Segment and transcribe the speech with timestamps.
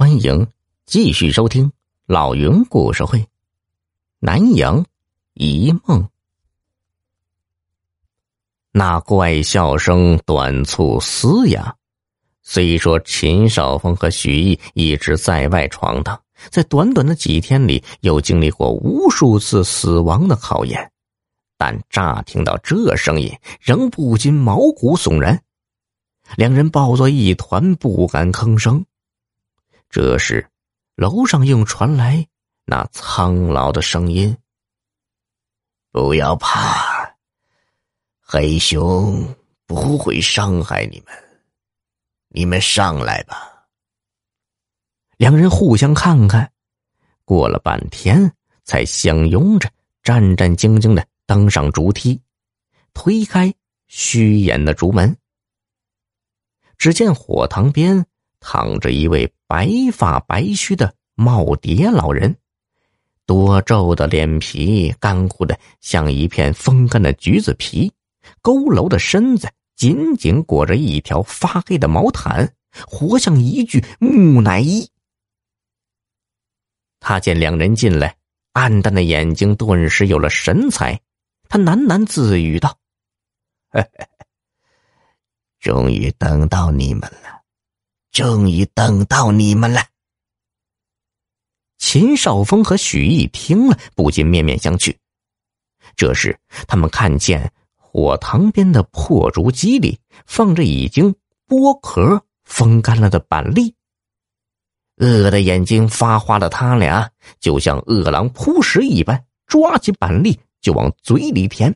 [0.00, 0.46] 欢迎
[0.86, 1.72] 继续收听
[2.06, 3.18] 老云故事会，
[4.20, 4.86] 《南阳
[5.34, 6.02] 一梦》。
[8.70, 11.74] 那怪笑声短促嘶哑。
[12.44, 20.92] 虽说秦少峰和许毅一直在外闯荡，在短短的几天里又经历过无数次死亡的考验，
[21.56, 25.42] 但乍听到这声音，仍不禁毛骨悚然。
[26.36, 28.84] 两人抱作一团，不敢吭声。
[29.90, 30.46] 这时，
[30.96, 32.26] 楼上又传来
[32.66, 34.36] 那苍老的声音
[35.90, 37.16] ：“不要怕，
[38.20, 39.34] 黑熊
[39.64, 41.14] 不会伤害你们，
[42.28, 43.66] 你们上来吧。”
[45.16, 46.52] 两人互相看看，
[47.24, 48.30] 过了半天，
[48.64, 49.70] 才相拥着，
[50.02, 52.20] 战战兢兢的登上竹梯，
[52.92, 53.52] 推开
[53.86, 55.16] 虚掩的竹门。
[56.76, 58.06] 只见火塘边
[58.40, 59.32] 躺着一位。
[59.50, 62.36] 白发白须的耄耋老人，
[63.24, 67.90] 多皱的脸皮干枯的像一片风干的橘子皮，
[68.42, 72.52] 佝偻的身子紧紧裹着一条发黑的毛毯，
[72.86, 74.86] 活像一具木乃伊。
[77.00, 78.14] 他见两人进来，
[78.52, 81.00] 暗淡的眼睛顿时有了神采，
[81.48, 82.76] 他喃喃自语道
[85.58, 87.36] ：“终于等到你们了。”
[88.18, 89.80] 终于等到你们了。
[91.78, 94.96] 秦少峰和许毅听了，不禁面面相觑。
[95.94, 101.14] 这时，他们看见火塘边的破竹机里放着已经
[101.46, 103.72] 剥壳、风干了的板栗。
[104.96, 111.72] 饿的眼睛发花的他俩，就像饿狼扑食一般，抓起板栗就往嘴里填。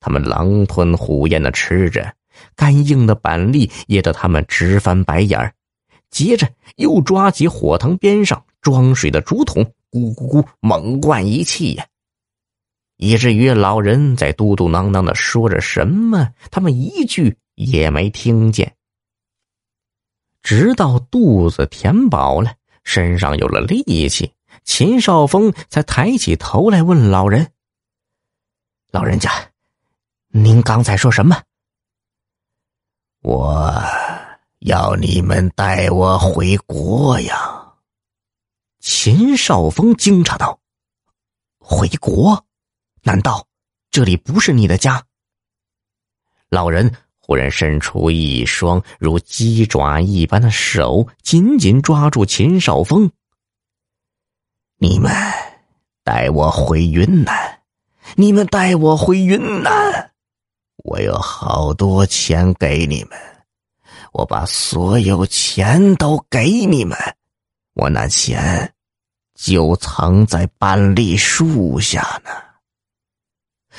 [0.00, 2.14] 他们狼吞虎咽的吃着。
[2.54, 5.52] 干硬的板栗噎得他们直翻白眼儿，
[6.10, 11.86] 接着又抓起火塘边上装水的竹筒，咕咕咕猛灌一气呀，
[12.96, 18.74] 以至于老人在嘟嘟囔囔的说着什么，他们一句也没听见。
[20.42, 24.32] 直到肚子填饱了，身上有了力气，
[24.64, 27.52] 秦少峰才抬起头来问老人
[28.90, 29.30] ：“老人家，
[30.28, 31.42] 您刚才说什么？”
[33.22, 33.74] 我
[34.60, 37.74] 要你们带我回国呀！
[38.78, 40.60] 秦少峰惊诧道
[41.58, 42.44] ：“回国？
[43.02, 43.46] 难道
[43.90, 45.04] 这里不是你的家？”
[46.48, 53.10] 老人忽然伸出一双如鸡爪一般的手，紧紧抓住秦少峰。
[54.76, 55.10] 你们
[56.04, 57.62] 带我回云南！
[58.14, 60.12] 你们带我回云南！
[60.84, 63.18] 我有好多钱给你们，
[64.12, 66.96] 我把所有钱都给你们。
[67.74, 68.72] 我那钱
[69.34, 72.30] 就藏在板栗树下呢。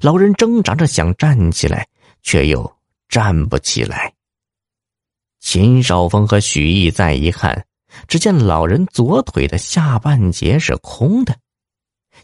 [0.00, 1.86] 老人挣扎着想站起来，
[2.22, 2.72] 却又
[3.08, 4.12] 站不起来。
[5.40, 7.66] 秦少峰和许毅再一看，
[8.06, 11.36] 只见老人左腿的下半截是空的。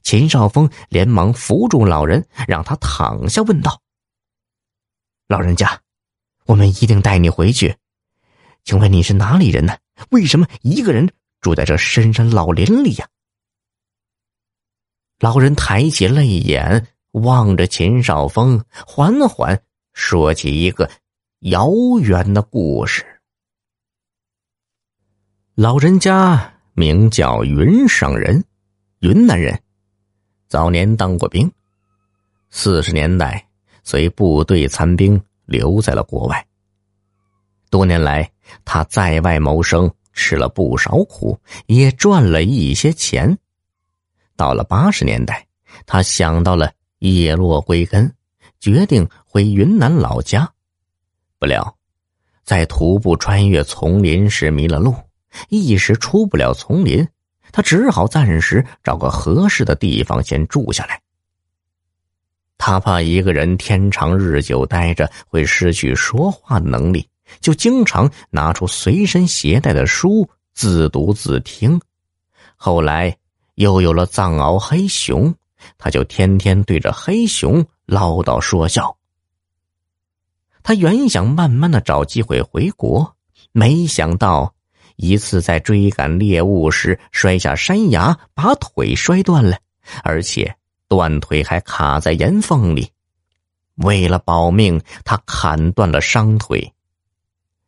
[0.02, 3.80] 秦少峰连忙扶住老人，让他躺下，问道。
[5.28, 5.82] 老人家，
[6.46, 7.76] 我们一定带你回去。
[8.64, 9.76] 请问你是哪里人呢？
[10.08, 11.12] 为什么一个人
[11.42, 13.06] 住在这深山老林里呀？
[15.18, 19.62] 老人抬起泪眼望着秦少峰，缓缓
[19.92, 20.90] 说起一个
[21.40, 23.04] 遥远的故事。
[25.54, 28.42] 老人家名叫云上人，
[29.00, 29.60] 云南人，
[30.46, 31.52] 早年当过兵，
[32.48, 33.47] 四十年代。
[33.88, 36.46] 随部队残兵留在了国外。
[37.70, 38.30] 多年来，
[38.62, 43.38] 他在外谋生，吃了不少苦，也赚了一些钱。
[44.36, 45.46] 到了八十年代，
[45.86, 48.14] 他想到了叶落归根，
[48.60, 50.52] 决定回云南老家。
[51.38, 51.74] 不料，
[52.44, 54.94] 在徒步穿越丛林时迷了路，
[55.48, 57.08] 一时出不了丛林，
[57.52, 61.00] 他只好暂时找个合适的地方先住下来。
[62.68, 67.08] 他怕一个人天长日久待着会失去说话的能力，
[67.40, 71.80] 就经常拿出随身携带的书自读自听。
[72.56, 73.16] 后来
[73.54, 75.34] 又有了藏獒黑熊，
[75.78, 78.94] 他就天天对着黑熊唠叨说笑。
[80.62, 83.16] 他原想慢慢的找机会回国，
[83.52, 84.54] 没想到
[84.96, 89.56] 一次在追赶猎物时摔下山崖，把腿摔断了，
[90.04, 90.54] 而且。
[90.88, 92.90] 断腿还卡在岩缝里，
[93.76, 96.72] 为了保命，他砍断了伤腿。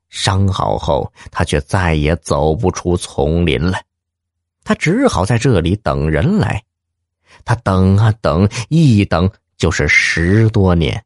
[0.09, 3.79] 伤好后，他却再也走不出丛林了。
[4.65, 6.65] 他只好在这里等人来。
[7.45, 11.05] 他等啊等，一等就是十多年。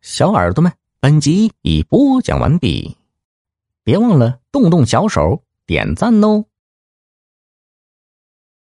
[0.00, 2.96] 小耳朵们，本集已播讲完毕，
[3.82, 6.44] 别忘了动动小手点赞哦。